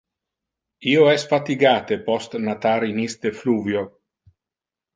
Io 0.93 1.03
es 1.09 1.25
fatigate 1.33 1.99
post 2.09 2.35
natar 2.47 2.89
in 2.89 3.05
iste 3.07 3.35
fluvio. 3.43 3.87